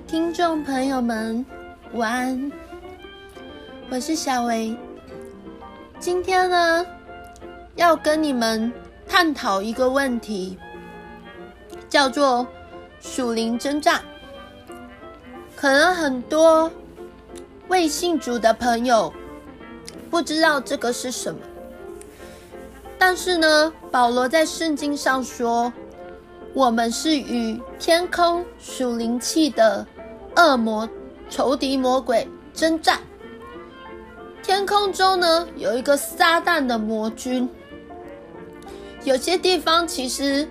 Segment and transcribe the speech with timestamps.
[0.00, 1.44] 听众朋友们，
[1.94, 2.52] 晚安！
[3.90, 4.76] 我是小薇。
[5.98, 6.86] 今天呢，
[7.76, 8.72] 要跟你们
[9.06, 10.58] 探讨一个问题，
[11.88, 12.46] 叫做
[13.00, 14.00] 属灵征战。
[15.54, 16.70] 可能很多
[17.68, 19.12] 未信主的朋友
[20.10, 21.40] 不知道这个是什么，
[22.98, 25.72] 但是呢，保罗在圣经上说，
[26.54, 29.86] 我们是与天空属灵气的
[30.36, 30.88] 恶魔、
[31.30, 32.98] 仇敌、魔鬼征战。
[34.42, 37.48] 天空中呢，有一个撒旦的魔君。
[39.04, 40.46] 有些地方其实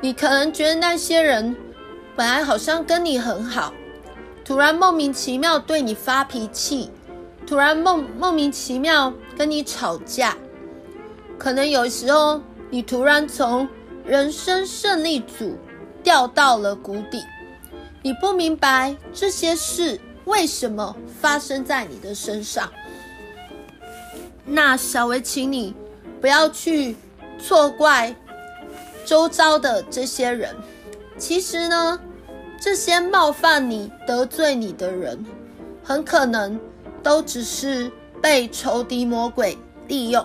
[0.00, 1.56] 你可能觉得那些人
[2.14, 3.72] 本来好像跟你很好，
[4.44, 6.90] 突然莫名其妙对你发脾气，
[7.46, 10.36] 突然莫莫名其妙跟你吵架。
[11.38, 13.66] 可能有时候你突然从
[14.06, 15.58] 人生胜利组
[16.00, 17.24] 掉到了谷底，
[18.02, 22.70] 你不明白这些事为什么发生在你的身上。
[24.44, 25.74] 那小薇，请你
[26.20, 26.94] 不要去
[27.36, 28.14] 错怪
[29.04, 30.54] 周遭的这些人。
[31.18, 31.98] 其实呢，
[32.60, 35.26] 这些冒犯你、得罪你的人，
[35.82, 36.60] 很可能
[37.02, 37.90] 都只是
[38.22, 40.24] 被仇敌魔鬼利用。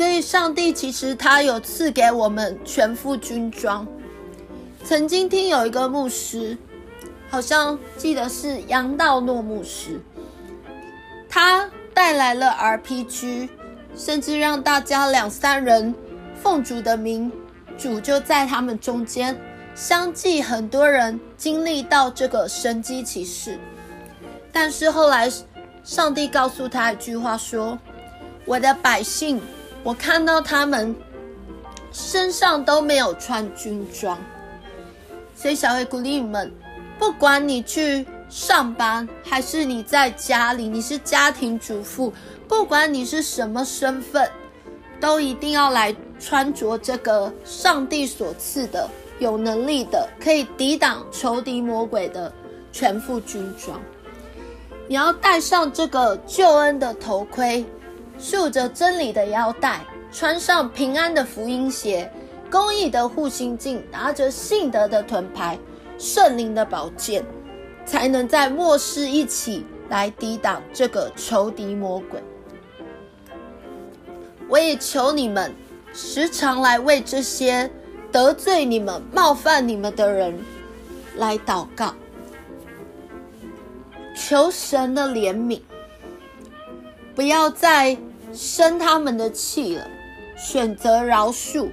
[0.00, 3.86] 所以，上帝其实他有赐给我们全副军装。
[4.82, 6.56] 曾经听有一个牧师，
[7.28, 10.00] 好像记得是杨道诺牧师，
[11.28, 13.50] 他带来了 RPG，
[13.94, 15.94] 甚至让大家两三人
[16.34, 17.30] 奉主的名，
[17.76, 19.38] 主就在他们中间，
[19.74, 23.58] 相继很多人经历到这个神迹奇事。
[24.50, 25.30] 但是后来，
[25.84, 27.78] 上帝告诉他一句话说
[28.48, 29.38] ：“我的百姓。”
[29.82, 30.94] 我看到他们
[31.90, 34.18] 身上都没有穿军装，
[35.34, 36.52] 所以小黑鼓励你们，
[36.98, 42.12] 不管你去上班还是你在家里，你是家庭主妇，
[42.46, 44.30] 不管你是什么身份，
[45.00, 52.30] 都一定要来穿着这个上帝所赐的有能力的，可以抵挡仇敌魔鬼的
[52.70, 53.80] 全副军装。
[54.86, 57.64] 你要戴上这个救恩的头盔。
[58.20, 59.80] 束着真理的腰带，
[60.12, 62.12] 穿上平安的福音鞋，
[62.50, 65.58] 公义的护心镜，拿着信德的盾牌，
[65.98, 67.24] 圣灵的宝剑，
[67.86, 72.22] 才能在末世一起来抵挡这个仇敌魔鬼。
[74.48, 75.54] 我也求你们
[75.94, 77.70] 时常来为这些
[78.12, 80.38] 得罪你们、冒犯你们的人
[81.16, 81.94] 来祷告，
[84.14, 85.60] 求神的怜悯，
[87.20, 87.98] 不要再。
[88.32, 89.86] 生他们的气了，
[90.38, 91.68] 选择饶恕。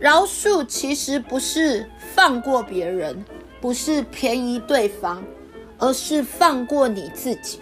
[0.00, 3.24] 饶恕其实不是放过别人，
[3.60, 5.22] 不是便宜对方，
[5.78, 7.60] 而是放过你自己。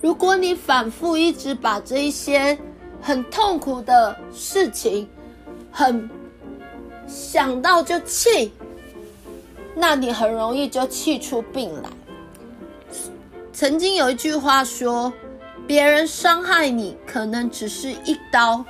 [0.00, 2.58] 如果你反复一直把这一些
[3.00, 5.08] 很痛苦的事情，
[5.70, 6.10] 很
[7.06, 8.50] 想到就气，
[9.76, 11.88] 那你很容易就气出病来。
[13.52, 15.12] 曾经有一句话说。
[15.66, 18.64] 别人伤害你可能只是一刀，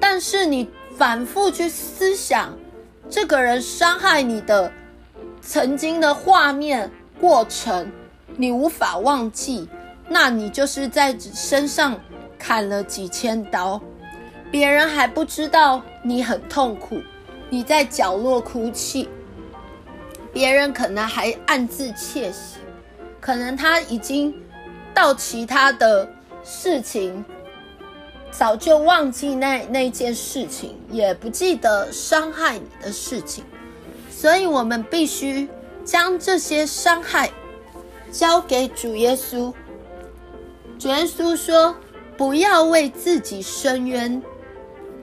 [0.00, 2.56] 但是你反复去思想，
[3.10, 4.72] 这个人伤害你的
[5.40, 6.90] 曾经的画面
[7.20, 7.92] 过程，
[8.36, 9.68] 你无法忘记，
[10.08, 12.00] 那你就是在身上
[12.38, 13.80] 砍了几千刀，
[14.50, 17.00] 别人还不知道你很痛苦，
[17.50, 19.08] 你在角落哭泣，
[20.32, 22.56] 别人可能还暗自窃喜，
[23.20, 24.34] 可能他已经
[24.94, 26.08] 到其他的。
[26.44, 27.24] 事情
[28.30, 33.42] 早就忘记那那件事情，也不记得伤害你的事情，
[34.10, 35.48] 所以我们必须
[35.84, 37.30] 将这些伤害
[38.12, 39.52] 交给主耶稣。
[40.78, 41.74] 主耶稣说
[42.18, 44.20] ：“不要为自己伸冤，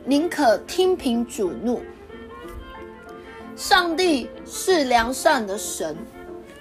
[0.05, 1.81] 宁可听凭主怒。”
[3.55, 5.95] 上帝是良善的神，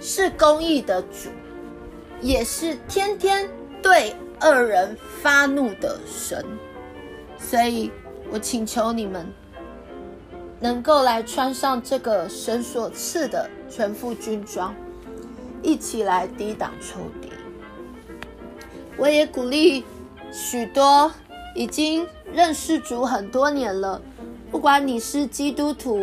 [0.00, 1.28] 是公义的主，
[2.20, 3.48] 也是天天
[3.82, 4.14] 对。
[4.42, 6.44] 恶人发怒的神，
[7.38, 7.90] 所以
[8.30, 9.26] 我请求你们
[10.58, 14.74] 能够来穿上这个神所赐的全副军装，
[15.62, 17.28] 一起来抵挡仇敌。
[18.96, 19.84] 我也鼓励
[20.32, 21.10] 许多
[21.54, 24.00] 已经认识主很多年了，
[24.50, 25.98] 不管你是基督徒，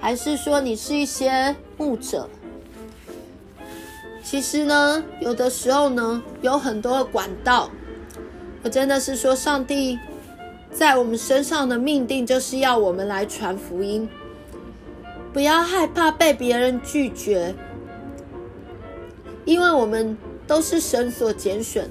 [0.00, 2.28] 还是说你是一些牧者。
[4.24, 7.70] 其实呢，有的时候呢，有很多的管道。
[8.62, 9.98] 我真的是说，上帝
[10.72, 14.08] 在我们身上的命定，就是要我们来传福音。
[15.30, 17.54] 不要害怕被别人拒绝，
[19.44, 20.16] 因为我们
[20.46, 21.86] 都是神所拣选、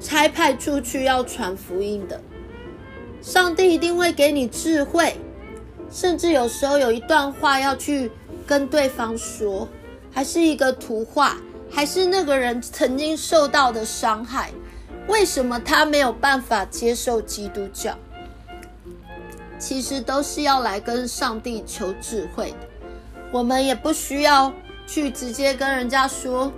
[0.00, 2.20] 差派出去要传福音的。
[3.20, 5.14] 上帝一定会给你智慧，
[5.92, 8.10] 甚至有时候有一段话要去
[8.44, 9.68] 跟对方说，
[10.10, 11.36] 还是一个图画，
[11.74, 14.52] 还是那个人曾经受到的伤害，
[15.08, 17.96] 为什么他没有办法接受基督教？
[19.58, 22.56] 其实都是要来跟上帝求智慧的。
[23.32, 24.52] 我们也不需要
[24.86, 26.52] 去直接跟人家说，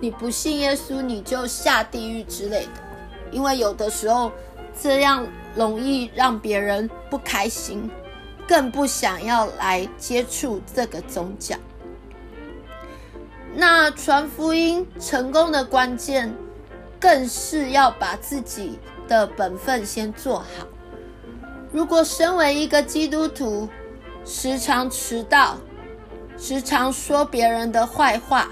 [0.00, 2.82] 你不信耶稣你就下地狱之类的，
[3.30, 4.32] 因为有的时候
[4.82, 7.88] 这样容易让别人不开心，
[8.48, 11.56] 更不想要来接触这个宗教。
[13.60, 16.32] 那传福音成功的关键，
[17.00, 18.78] 更是要把自己
[19.08, 20.64] 的本分先做好。
[21.72, 23.68] 如果身为一个基督徒，
[24.24, 25.56] 时常迟到，
[26.38, 28.48] 时常说别人的坏话，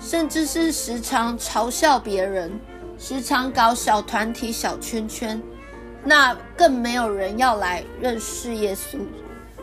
[0.00, 2.50] 甚至是时常嘲笑别人，
[2.98, 5.40] 时常搞小团体、小圈圈，
[6.02, 8.98] 那更没有人要来认识耶稣。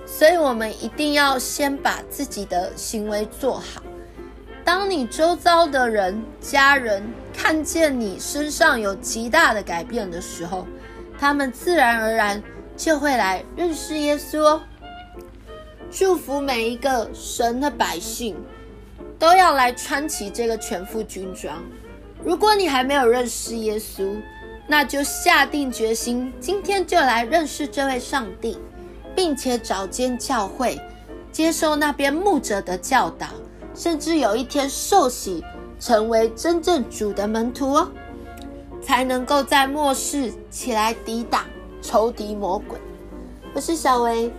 [0.06, 3.84] 所以，我们一定要先把自己的行为做好。
[4.68, 7.02] 当你周遭的人、家人
[7.34, 10.68] 看见你身上有极大的改变的时候，
[11.18, 12.44] 他们自然而然。
[12.76, 14.62] 就会来认识耶稣哦。
[15.90, 18.36] 祝福每一个神的百姓，
[19.18, 21.64] 都要来穿起这个全副军装。
[22.24, 24.22] 如果你还没有认识耶稣，
[24.68, 28.60] 那就下定决心，今天就来认识这位上帝，
[29.16, 30.80] 并且找间教会，
[31.32, 33.30] 接受那边牧者的教导，
[33.78, 35.44] 甚至有一天受洗，
[35.80, 37.88] 成为真正主的门徒哦，
[38.82, 41.44] 才能够在末世起来抵挡。
[41.80, 42.78] 仇敌魔鬼，
[43.54, 44.34] 我是小薇，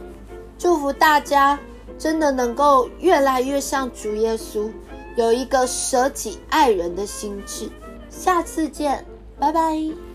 [0.59, 1.59] 祝福大家
[1.97, 4.69] 真的能够越来越像主耶稣，
[5.17, 7.71] 有一个舍己爱人的心志。
[8.11, 9.07] 下次见，
[9.39, 10.08] 拜拜。